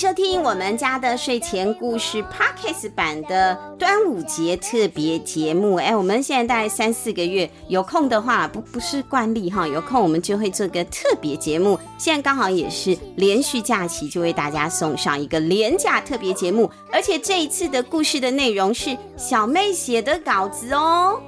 [0.00, 5.74] 收听我们家的睡前故事 Podcast 版的端午节特别节目。
[5.74, 11.78] 哎，我们现在大概三四个月，有空的话不不是惯例哈，有空我们就会做个特别节目。
[11.98, 16.70] 现在刚好也是连续假期，就为大家送上一个连假特别节目。
[16.90, 21.20] 而且这一次的故事的内容是小妹写的稿子哦。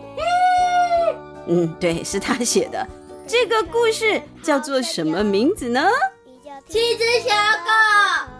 [1.46, 2.88] 嗯，对，是她写的。
[3.26, 5.90] 这个故事叫做什么名字呢？
[6.66, 8.31] 七只小狗，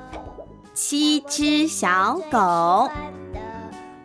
[0.85, 2.91] 七只小狗。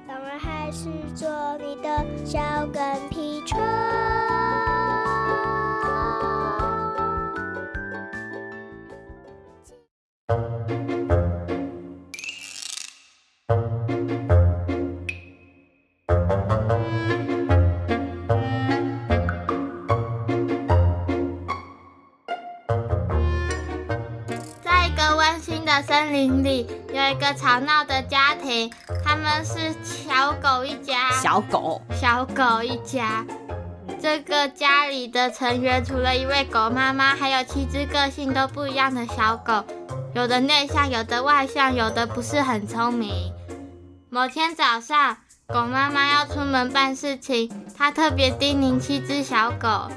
[0.08, 0.86] 当然还是
[1.16, 1.28] 做
[1.58, 2.40] 你的小
[2.72, 3.58] 跟屁虫。
[25.82, 28.72] 森林里有一个吵闹的家庭，
[29.04, 31.12] 他们是小狗一家。
[31.12, 33.26] 小狗，小狗一家。
[34.00, 39.64] 这个家里的成员除了一位狗妈妈，还有七只个性都不一样的小狗，
[40.14, 43.34] 有的内向，有的外向，有的不是很聪明。
[44.10, 45.18] 某天早上，
[45.48, 49.90] 狗妈妈要出门办事情，她特别叮咛七只小狗：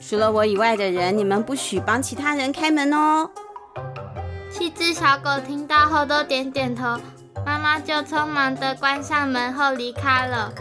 [0.00, 3.30] 除了我以外的人，你们不许帮其他人开门哦。
[4.54, 6.96] 七只小狗听到后都点点头，
[7.44, 10.52] 妈妈就匆忙地关上门后离开了。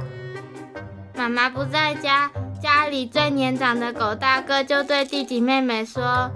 [1.15, 6.31] 妈妈不在家，家里最年长的狗大哥就对弟弟妹妹说：“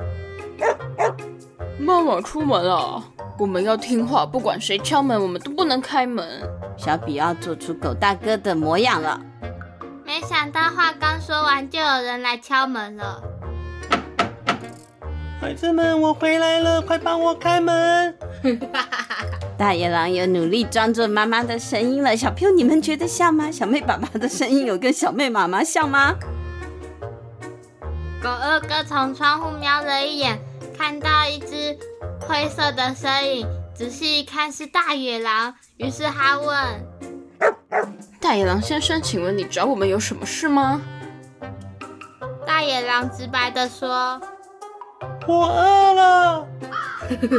[1.82, 3.04] 妈妈出门了，
[3.40, 9.20] 我们要听话，不管谁敲门，我们都不能开门。”小比要做出狗大哥的模样了。
[10.06, 13.20] 没想到话刚说完，就有人来敲门了。
[15.40, 18.18] 孩子们，我回来了，快帮我开门！
[19.56, 22.18] 大野狼也努力装作妈妈的声音了。
[22.18, 23.52] 小朋友，你们觉得像吗？
[23.52, 26.16] 小妹爸爸的声音有跟小妹妈妈像吗？
[28.22, 30.40] 狗二哥从窗户瞄了一眼，
[30.76, 31.78] 看到一只
[32.20, 36.58] 灰色的身影，仔细一看是大野狼，于是他问
[38.20, 40.82] ：“大野狼先生，请问你找我们有什么事吗？”
[42.46, 44.20] 大野狼直白的说。
[45.28, 46.48] 我饿了，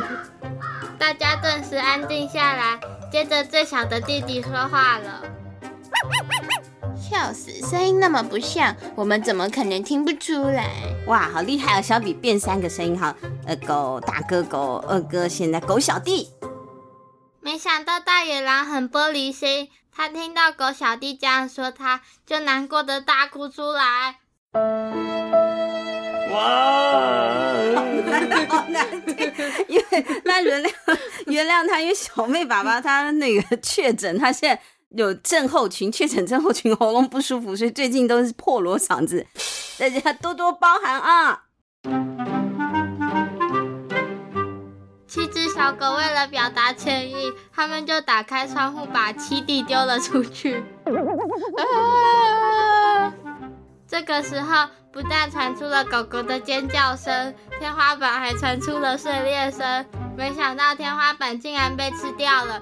[0.99, 2.79] 大家顿时安静下来。
[3.11, 5.23] 接着，最小的弟弟说话了
[7.01, 10.67] ：“笑死，声音那么不像，我们怎么可能听不出来？”
[11.09, 11.83] 哇，好厉害哦！
[11.83, 13.17] 小比变三个声音哈，
[13.47, 16.29] 二，狗大哥、狗二哥，现在狗小弟。
[17.41, 24.17] 没想到大野狼很玻璃心，他听到狗小弟这样说他，他就难过的大哭出来。
[26.31, 26.39] 哇，
[27.75, 29.33] 好难，好难听，
[29.67, 30.71] 因为那原谅
[31.27, 39.27] 原谅他，因为小妹爸爸他那个确诊，他现在有症候群，确诊症候群，喉咙不舒服，所以最近都是破锣嗓子，
[39.79, 41.45] 大家多多包涵啊。
[45.07, 50.63] 七只小狗为了表达歉意，他们就打开窗户把七弟丢了出去。
[53.89, 59.87] 这个时候，不但传出了狗狗的尖叫声，天花板还传出了碎裂声。
[60.15, 62.61] 没想到天花板竟然被吃掉了。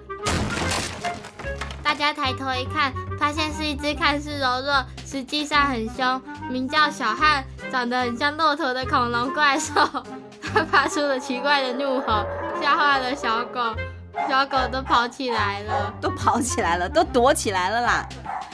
[1.83, 9.73] 大家抬头一看，发现是一只看似柔弱，实际上很凶，名叫小汉，长得很像骆驼的恐龙怪兽。
[10.41, 12.25] 它发出了奇怪的怒吼，
[12.63, 13.75] 吓坏了小狗。
[14.29, 18.09] 小狗都跑起来了，都跑起来了，都躲起来了啦。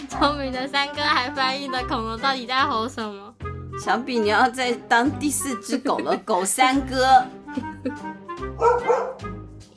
[0.09, 3.35] 聪明的三哥还翻译了恐龙到底在吼什么。
[3.83, 7.25] 小比，你要再当第四只狗了，狗三哥。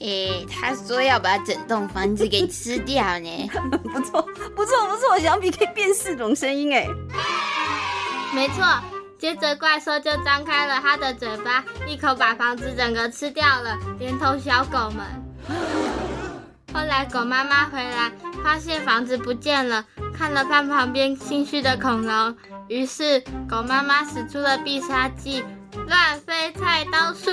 [0.01, 3.50] 哎，他说要把整栋房子给吃掉呢。
[3.94, 4.21] 不错，
[4.56, 6.88] 不错，不错，小比可以变四种声音哎。
[8.33, 8.65] 没错，
[9.18, 15.06] 接着怪兽就张开了他的嘴巴，一口把房子整个吃掉了，连同小狗们。
[16.75, 18.12] 后来狗妈妈回来，
[18.44, 22.36] 发现房子不见了，看了看旁边心虚的恐龙，
[22.68, 25.45] 于是狗妈妈使出了必杀技——
[25.88, 27.31] 乱飞菜刀术。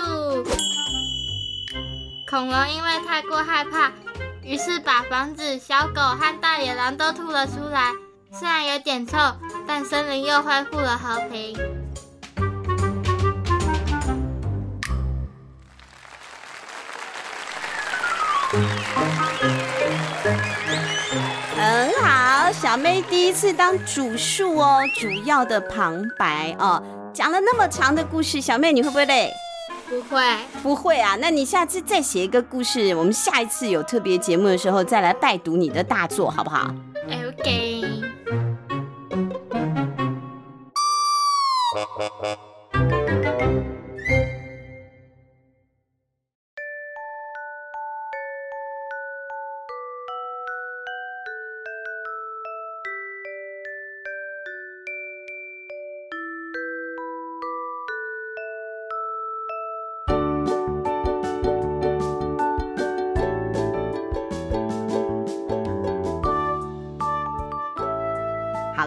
[2.30, 3.90] 恐龙因为太过害怕，
[4.44, 7.90] 于是把房子、小狗和大野狼都吐了出来。
[8.32, 9.18] 虽然有点臭，
[9.66, 11.58] 但森林又恢复了和平。
[21.56, 26.82] 很好，小妹第一次当主述哦，主要的旁白哦，
[27.14, 29.32] 讲了那么长的故事，小妹你会不会累？
[29.88, 30.22] 不会，
[30.62, 31.16] 不会啊。
[31.18, 36.74] 那你下次再写一个故事，我们下一次有特别节目的时候再来拜读你的大作，好不好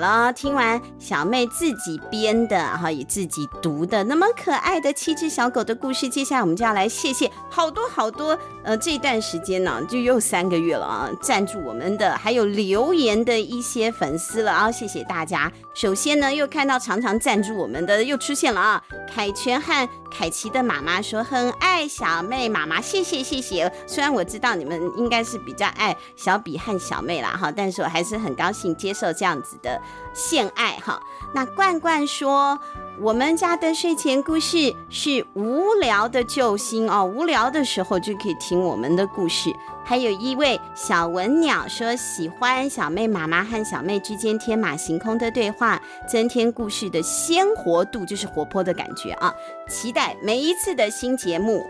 [0.05, 15.51] 啊，听完小妹自己编的，哈也自己读的那么可爱的七只小狗的故事，接下来我们就要来谢谢好多好多，呃，这段时间呢、就又三个月了啊，赞助我们的还有留言的一些粉丝了啊，谢谢大家。
[15.73, 23.71] 首先呢，又看到常常赞助我们的又出现了啊，凯泉和凯奇的妈妈说很爱小妹妈妈，谢谢谢谢。
[23.87, 29.81] 虽然我知道你们应该是比较爱小比和小妹啦哈，但是我还是很高兴接受这样子的。
[30.13, 31.01] 献爱哈，
[31.33, 32.57] 那罐罐说，
[32.99, 39.53] 我们家的睡前故事是无聊的救星哦，无聊的时候就可以听我们的故事。
[39.87, 49.31] 还有一位小文鸟说，喜欢小妹妈妈和小妹之间天马行空的对话，增添故事的鲜活度，就是活泼的感觉啊！
[49.69, 51.63] 期待每一次的新节目。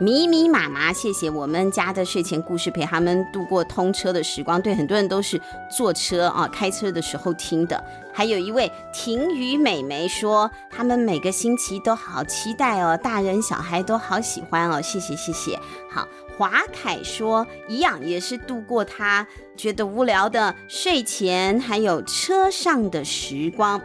[0.00, 4.60] 咪咪妈妈，谢谢我们家的睡前故事，陪他们度过通车的时光。
[4.60, 7.82] 对，很多人都是坐车啊，开车的时候听的。
[8.12, 14.82] 还有一位婷雨美眉说，他们每个星期都好期待哦，大人小孩都好喜欢哦。
[14.82, 15.58] 谢谢谢谢。
[15.88, 19.24] 好，华凯说一样也是度过他
[19.56, 23.80] 觉得无聊的睡前还有车上的时光。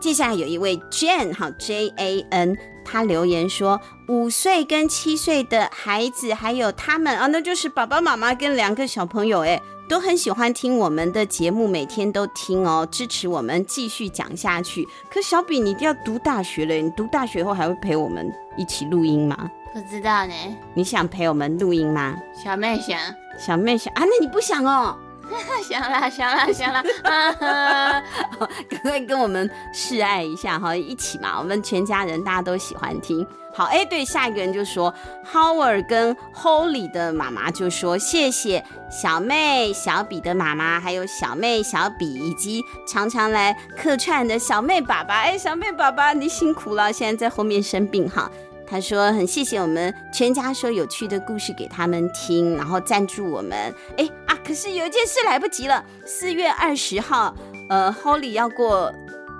[0.00, 14.86] 接下来有一位 Jane，好 J A N，他留言说，五岁跟七岁的孩子还有他们啊，那就是爸爸妈妈跟两个小朋友，哎，都很喜欢听我们的节目，每天都听哦，支持我们继续讲下去。
[15.10, 19.50] 可小比，你一定要读大学了，你读大学后还会陪我们一起录音吗？
[19.72, 20.34] 不知道呢。
[20.74, 22.14] 你想陪我们录音吗？
[22.34, 22.98] 小妹想，
[23.38, 24.96] 小妹想啊，那你不想哦？
[25.64, 26.82] 行啦行啦想啦，
[28.68, 33.26] 赶快跟我们示爱一下哈，一起嘛，我们全家人大家都喜欢听。
[33.54, 34.92] 好，哎，对，下一个人就说
[35.30, 45.16] ，Howard 跟 Holly 的妈妈就说，谢谢小妹、小比的妈妈，还有小妹、小比，以及常常来客串的小妹爸爸。
[45.16, 48.30] 哎，小妹爸爸，你辛苦了，现在在后面生病哈。
[48.72, 53.52] 他说很谢谢我们全家说有趣的故事给他们听，然后赞助我们。
[53.98, 57.36] 哎啊，可是有一件事来不及了，四月二十号，
[57.68, 58.90] 呃，Holly 要过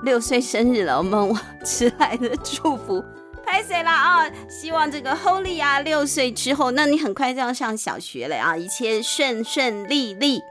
[0.04, 1.34] 六岁生日了，我们
[1.64, 3.02] 迟来的祝福，
[3.42, 4.30] 拍谢了啊！
[4.50, 10.42] 希望这个 Holly 啊，六岁之后，那你很快就要上小学了啊，一切顺顺利利。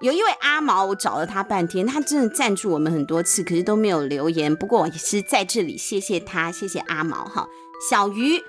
[0.00, 4.56] 有一位阿毛，我找了他半天，他真的赞助我们很多次，可是都没有留言。
[4.56, 7.46] 不过我也是在这里谢谢他，谢谢阿毛哈。
[7.90, 8.40] 小鱼，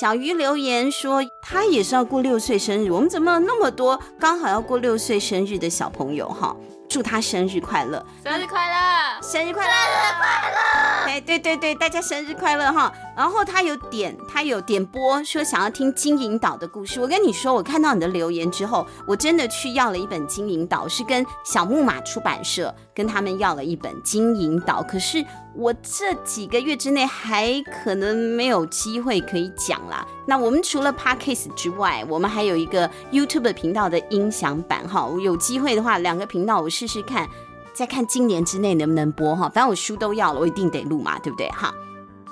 [0.00, 2.90] 小鱼留言说他也是要过六岁生日。
[2.90, 6.54] 我们怎么那么多刚好要过六岁生日的小朋友哈？
[6.92, 8.04] 祝他生日快乐！
[8.22, 9.22] 生日快乐！
[9.22, 9.72] 生日快乐！
[9.72, 11.06] 生日快乐！
[11.06, 12.92] 哎，对对对，大家生日快乐哈！
[13.16, 17.00] 然后他有点，他有点播说想要听金银岛的故事。
[17.00, 24.82] 我跟你说，我看到你的留言之后，我真的去要了一本金银岛，是跟小木马出版社跟他们要了一本金银岛。
[24.82, 27.50] 可是我这几个月之内还
[27.82, 30.06] 可能没有机会可以讲啦。
[30.26, 35.04] 那我们除了 Podcast 之外，我们还有一个 YouTube 频道的音响版哈。
[35.04, 37.28] 我有机会的话，两个频道我试试看，
[37.72, 39.48] 再看今年之内能不能播哈。
[39.48, 41.72] 反正我书都要了，我一定得录嘛，对不对哈？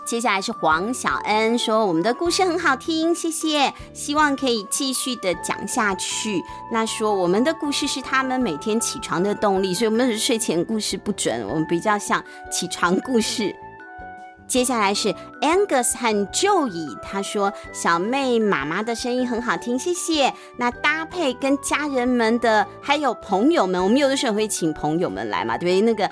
[0.05, 6.43] 接下来是黄小恩说，我们的故事很好听，谢谢，希望可以继续的讲下去。
[6.73, 13.55] 那说我们的故事是他们每天起床的动力，所以我们是睡前故事不准，我们比较像起床故事。
[14.51, 20.35] 接下来是 Angus 和 Joey，他说小妹妈妈的声音很好听，谢谢。
[20.57, 25.81] 那搭配跟家人们的还有朋友们，我们有的时候会请朋友们来嘛，对不对？
[25.83, 26.11] 那个。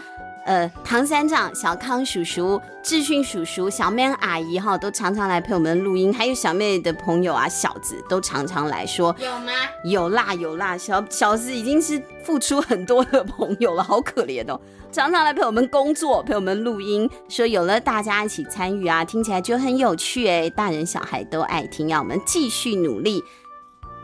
[0.49, 6.11] 呃，唐三藏、小康叔叔、志训叔叔、小妹阿姨哈，都常常来陪我们录音。
[6.13, 9.15] 还有小妹的朋友啊，小子都常常来说。
[9.19, 9.53] 有吗？
[9.85, 14.59] 有啦有啦，小小子已经是付出很多的朋友了，好可怜哦。
[14.91, 23.23] 常常来陪我们工作，陪我们录音，说有了大家一起参与啊，听起来就很有趣哎，大人小孩都爱听，要我们继续努力。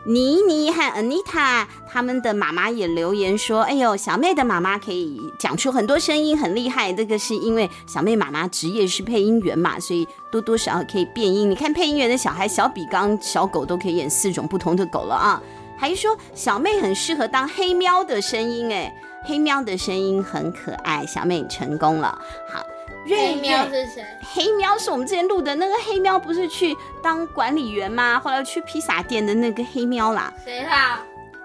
[0.07, 6.93] 妮妮和 Anita 他们的妈妈也留言说：“哎呦，小妹的妈妈可以讲出很多声音，很厉害。
[6.93, 11.49] 这个是因为小妹妈妈职业是配音员嘛，所以多多少少可以变音。
[11.49, 15.41] 你看配音员的小孩小比刚小狗都可以演四种不同的狗了啊！
[15.75, 22.21] 还说小妹很适合当黑喵的声音，哎，黑喵的声音很可爱，小妹成功了。
[22.53, 22.63] 好。”
[23.07, 24.03] 黑喵是谁？
[24.33, 28.19] 黑喵是我们之前录的那个黑喵，不是去当管理员吗？
[28.19, 30.33] 后来去披萨店的那个黑喵啦。
[30.43, 31.01] 谁啦？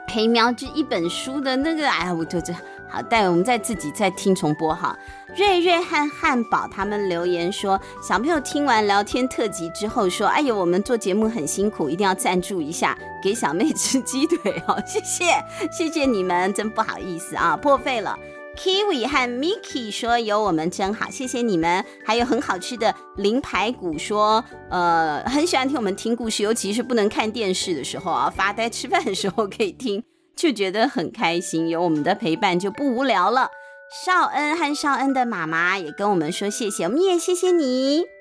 [0.09, 2.53] 黑喵就一本书的那个，哎呀，我就这
[2.89, 4.99] 好，待我们再自己再听重播哈。
[5.37, 15.25] 瑞瑞和汉堡他们留言说，小朋友听完聊天特辑之后说，哎呦，我们做节目很辛苦，一定要赞助一下，给小妹吃鸡腿哦，谢谢，
[15.71, 18.19] 谢谢你们，真不好意思啊，破费了。
[18.63, 21.83] Kiwi 和 Miki 说有我们真好，谢谢你们。
[22.05, 30.05] 还有很好吃的灵排骨说，呃，很喜欢听我们听故事，尤其是不能看电视的时候啊，发呆吃饭的时候可以听，
[30.37, 31.71] 就觉得很开心。
[31.71, 33.49] 有我们的陪伴就不无聊了。
[34.05, 38.20] 少恩和少恩的妈妈也跟我们说谢谢，我们也谢谢你。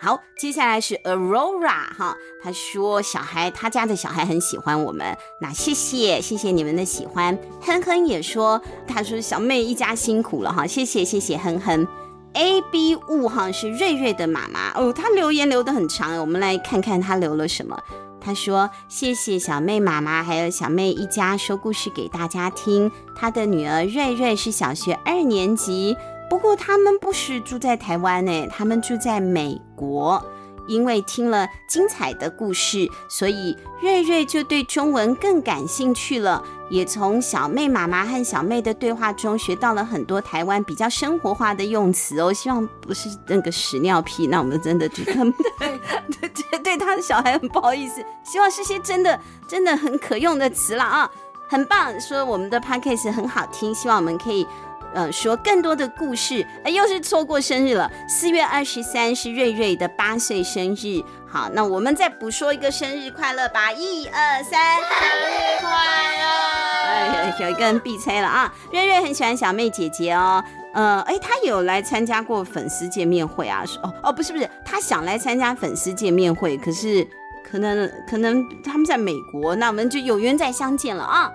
[0.00, 7.36] 好，接下来是 Aurora 哈，他说小孩他家的小孩很喜欢我们，那谢谢谢谢你们的喜欢。
[7.60, 11.86] 哼哼也说，他说小妹一家辛苦了哈，谢谢谢谢哼哼。
[12.34, 17.76] A B 物哈是瑞瑞的妈妈哦，他留言留得很长，我们来看看他留了什么。
[18.20, 25.96] 他说谢谢小妹妈妈还有小妹一家说故事给大家听，他的女儿瑞瑞是小学二年级。
[26.28, 30.24] 不过他们不是住在台湾诶，他们住在美国。
[30.66, 42.30] 因为听了精彩的故事，所以瑞瑞就对中文更感兴趣了，也从小妹妈妈和小妹的对话中学到了很多台湾比较生活化的用词哦。
[42.30, 45.02] 希望不是那个屎尿屁，那我们真的就
[45.58, 45.80] 对
[46.50, 48.04] 对对他的小孩很不好意思。
[48.22, 49.18] 希望是些真的
[49.48, 51.10] 真的很可用的词了啊，
[51.48, 54.46] 很棒，说我们的 podcast 很好听，希望我们可以。
[54.94, 57.90] 呃，说更多的故事，哎，又是错过生日了。
[58.08, 66.28] 四月二十三是瑞瑞的八岁生日，好，那我们再补说一个生日快乐吧，一二三，生日快乐！
[66.86, 68.52] 哎，有一个人闭嘴了啊。
[68.72, 70.42] 瑞瑞很喜欢小妹姐姐哦，
[70.72, 73.62] 呃，哎，他有来参加过粉丝见面会啊？
[73.82, 77.06] 哦哦，不是不是，他想来参加粉丝见面会，可是
[77.48, 81.30] 可能可能他们在美国，那我们就有缘再相见了啊。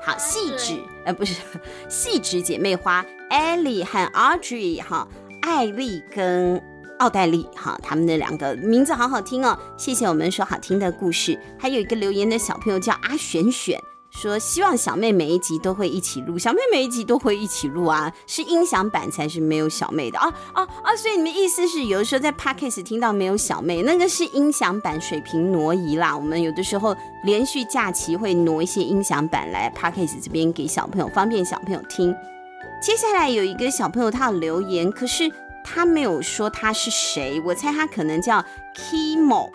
[0.00, 1.40] 好，细致，呃，不是
[1.88, 5.08] 细枝姐妹花，Ellie 和 Audrey 哈，
[5.40, 6.62] 艾莉跟
[6.98, 11.38] 奥黛丽哈，他们的两个名字好好听哦，谢谢我们说好听的故事。
[11.58, 13.82] 还有一个留言的小朋友叫阿璇璇。
[14.20, 20.96] 说希望小妹每一集都会一起录，小妹每一集都会一起录啊，是音响版才是没有小妹的啊啊啊！
[20.96, 26.16] 所以你们意思是有的时候在 Podcast 听到没有小妹，那个是音响版水平挪移啦。
[26.16, 32.12] 我们有的时候连续假期会挪一些音响版来 Podcast 这边给小朋友方便小朋友听。
[32.82, 35.30] 接下来有一个小朋友他有留言，可是
[35.64, 38.44] 他没有说他是谁，我猜他可能叫
[38.74, 39.50] Kimo。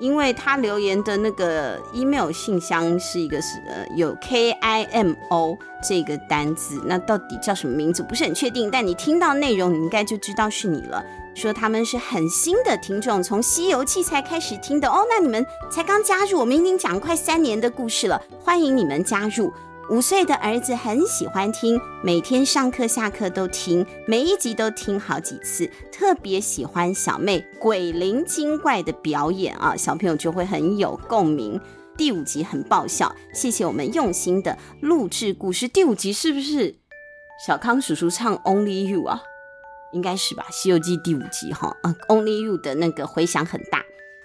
[0.00, 11.04] 因为他留言的那个 email 信箱是一个是呃有 K I M O 这个单子，那到底叫什么名字不是很确定，但你听到内容你应该就知道是你了。
[11.32, 19.52] 说他们是很新的听众，从《西游记》才开始听的哦，那你们才刚加入，我们已经讲快三年的故事了，欢迎你们加入。
[19.90, 31.60] 五岁的儿子很喜欢听，每天上课下课都听，每一集都听好几次，特别喜欢小妹鬼灵精怪的表演啊，小朋友就会很有共鸣。
[31.96, 35.66] 第五集很爆笑，谢谢我们用心的录制故事。
[35.66, 36.76] 第五集是不是
[37.44, 39.20] 小康叔叔唱 Only You 啊？
[39.92, 43.82] 应该是吧，《西游记》第五集哈，啊，Only You 的那个回响很大。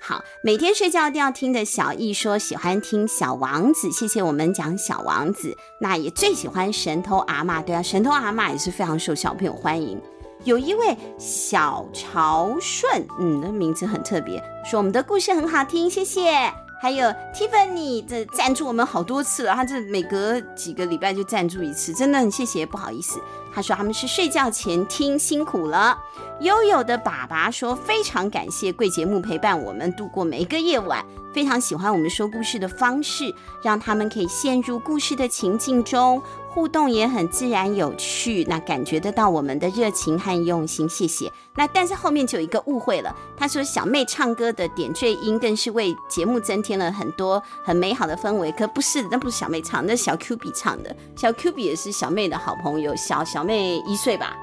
[0.07, 5.57] 好，每天睡觉一定要听的小易说喜欢听小王子，谢谢我们讲小王子。
[5.81, 9.99] 那也最喜欢神偷阿嬷，对啊，神偷阿嬷也是非常受小朋友欢迎。
[10.43, 16.53] 有一位小朝顺，嗯，的名字很特别，说我们的故事很好听，谢谢。
[16.79, 23.19] 还有 Tiffany 这赞助我们好多次了，他这每隔几个礼拜就赞助一次，真的很谢谢，不好意思。
[23.51, 25.97] 他说他们是睡觉前听，辛苦了。
[26.41, 38.43] 悠悠的爸爸说非常感谢贵节目陪伴我们度过每一个夜晚，非常喜欢我们说故事的方式，让他们可以陷入故事的情境中，互动也很自然有趣。
[38.49, 41.31] 那感觉得到我们的热情和用心，谢谢。
[41.55, 50.93] 那但是后面就有一个误会了，他说小妹唱歌的点缀音更是为节目增添了很多很美好的氛围，可不是，那不是小妹唱，那是小 Q 比唱的。
[51.15, 54.35] 小 Q 比也是小妹的好朋友，小小妹一岁吧。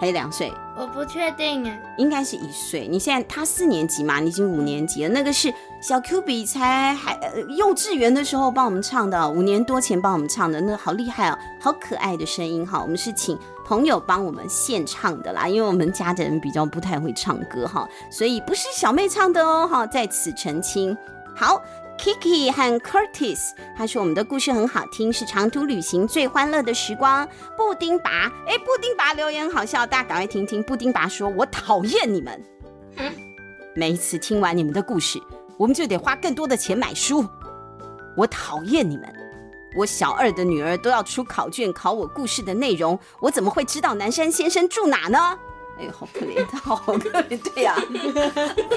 [0.00, 0.52] 还是两岁？
[0.76, 2.88] 我不确定哎，应该是一岁。
[2.88, 5.10] 你现在他四年级嘛，你已经五年级了。
[5.10, 12.80] 那个是小 Q 比才还呃幼稚园的时候帮我们唱的，五年多前帮我们唱的，那好厉害哦，好可爱的声音哈。
[12.82, 20.96] 我们是请朋友帮我们献唱的啦，因为我们家的人比较不太会唱歌哈，所以不是小妹唱的哦哈，在此澄清。
[21.36, 21.62] 好。
[21.98, 23.38] Kiki 和 Curtis，
[23.76, 27.26] 他说我们的故事很好听，是长途旅行最欢乐的时光。
[27.56, 30.62] 布丁拔，哎，布丁拔留言好笑，大家赶快听听。
[30.62, 32.44] 布丁拔说：“我讨厌你们，
[33.74, 35.18] 每一次听完你们的故事，
[35.56, 37.24] 我们就得花更多的钱买书。
[38.16, 39.14] 我讨厌你们，
[39.76, 45.38] 我小二的女儿都要出考卷考我故事的内容，我怎么会知道南山先生住哪呢？”
[45.78, 47.82] 哎呦，好可怜，他好可怜，对呀、 啊，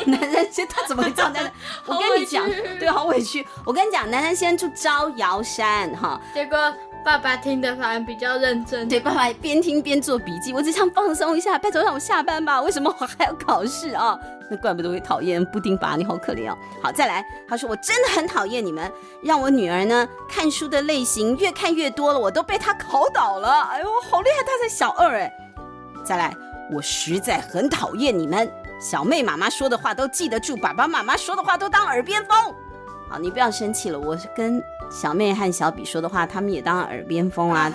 [0.05, 1.53] 南山先他怎么会知道南山？
[1.85, 2.49] 我跟你讲，
[2.79, 3.45] 对，好委屈。
[3.65, 6.19] 我跟你讲，南山先住招摇山，哈。
[6.33, 6.57] 结果
[7.05, 10.51] 爸爸听的反而比较认真，对，爸爸边听边做笔记。
[10.51, 12.61] 我只想放松一下，拜托让我下班吧。
[12.61, 14.17] 为什么我还要考试啊？
[14.49, 16.57] 那怪不得会讨厌布丁爸，你好可怜哦。
[16.81, 23.61] 好，再来，他说我真的很讨厌你们，让我女儿呢看书的类型越看越多了，我都被他考倒了。
[23.71, 25.31] 哎呦，好厉害，他才小二哎。
[26.03, 26.33] 再来。
[26.71, 32.53] 我实在很讨厌你们，小妹妈妈说的话都记得住，爸爸妈妈说的话都当耳边风。
[33.09, 37.69] 好，你不要生气了，我是跟小妹和小比说的话，他们也当耳边风啊。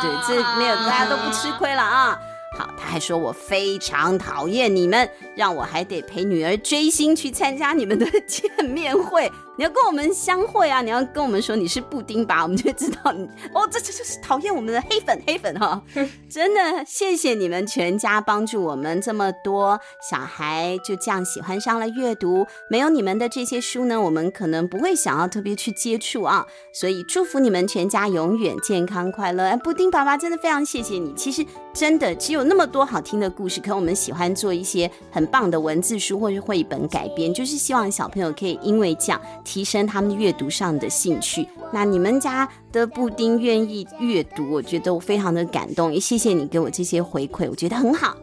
[0.00, 2.18] 对，这没有，大家都不吃亏了啊。
[2.58, 9.30] 好，他还说我非常讨厌你们，让我还得陪女儿追星去参加你们的见面会。
[9.56, 10.82] 你要跟我们相会啊！
[10.82, 13.68] 你要跟我们说你是布丁吧，我们就会知道你 哦。
[13.70, 15.80] 这这就是讨厌我们的黑粉黑粉哈！
[16.28, 19.78] 真的谢谢你们全家帮助我们这么多
[20.10, 22.44] 小孩就这样喜欢上了阅读。
[22.68, 26.44] 没有你们的这些书呢，我们可能不会想要特别去接触啊。
[26.72, 29.44] 所以祝福你们全家永远健康快乐。
[29.44, 31.12] 哎，布丁爸爸真的非常谢谢你。
[31.14, 39.20] 其实真的只有那么多好听的故事，可我们喜欢做一些很棒的文字书或是绘本改编，就是希望小朋友可以因为这样。
[39.44, 41.46] 提升他们阅读上的兴趣。
[41.72, 45.92] 那你们家的布丁愿意阅读，我觉得我非常的感动。
[45.92, 48.16] 也谢谢你给我这些回馈，我觉得很好。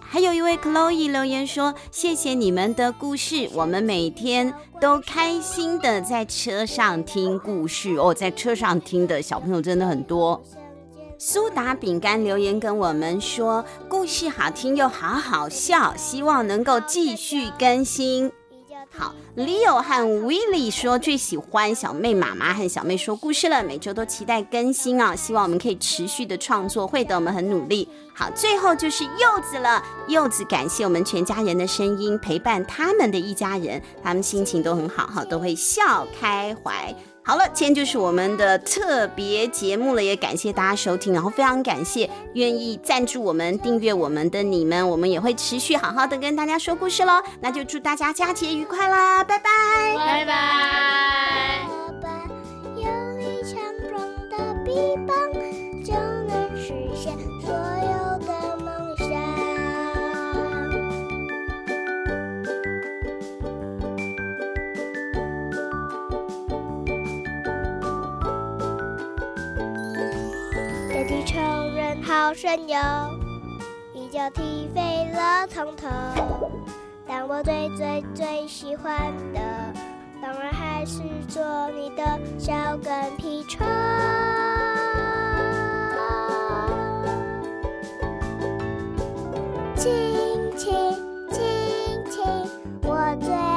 [0.00, 10.42] 还有一位 Chloe 留言说：“谢谢你们的故事，我们每天都开心的在车上听故事哦，在车上听的小朋友真的很多。”
[11.16, 18.30] 苏打饼干留言跟我们说：“故事好听又好好笑，希望能够继续更新。”
[18.94, 25.16] 好，Leo 和 Willie 说最喜欢小妹妈妈和小妹说故事了，每周都期待更新啊！
[25.16, 27.88] 希望我们可以持续的创作，会的，我们很努力。
[28.14, 36.94] 好，最后就是柚子了，柚子感谢我们全家人的声音，陪伴他们的一家人，他们心情都很好哈，都会笑开怀。
[37.24, 47.22] 好了，今天就是我们的特别节目了，也感谢大家收听，然后非常感谢愿意赞助我们、订阅我们的你们，我们也会持续好好的跟大家说故事喽。
[47.40, 49.44] 那就祝大家佳节愉快啦，拜拜，
[49.96, 50.52] 拜拜。
[72.04, 72.78] 好神勇，
[73.94, 75.86] 一脚踢飞了从头。
[77.06, 78.94] 但我最最最喜欢
[79.32, 79.40] 的，
[80.20, 83.64] 当然还是做你的小跟屁虫。
[93.14, 93.51] 小妹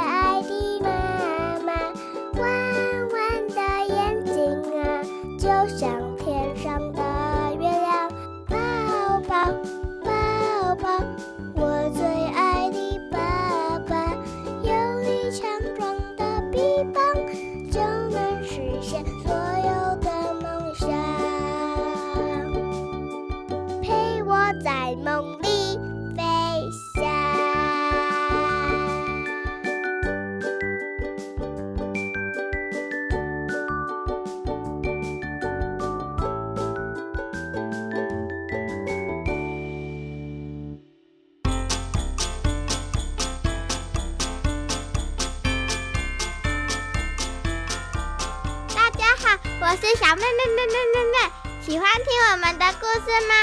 [53.05, 53.35] 是吗？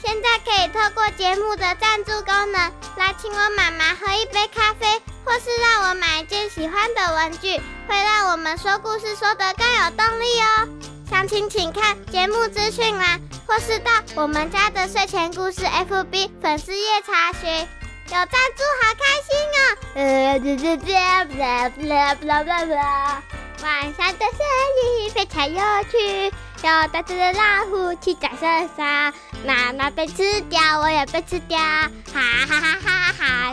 [0.00, 4.86] 现在可以透过节目的赞助功能，来请我妈妈喝一杯咖啡，
[5.24, 10.68] 或是让我买一件喜欢的文具，会让我们说故事说得更有动力哦。
[11.10, 17.68] 详情请看节目资讯栏，或是到我们家的睡前故事 FB 粉丝页查询。
[18.10, 19.76] 有赞助，好开心哦！
[19.96, 23.22] 呃，这这这，啦不啦不啦不啦不啦！
[23.62, 24.38] 晚上的森
[24.82, 26.32] 林非常有趣。
[26.62, 29.12] 叫大只的老虎去打圣山，
[29.46, 33.52] 妈妈被吃掉，我也被吃掉，哈哈哈哈哈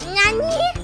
[0.00, 0.83] 那你。